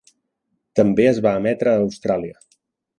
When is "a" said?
1.77-1.85